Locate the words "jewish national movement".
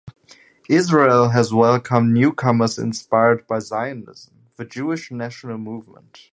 4.65-6.29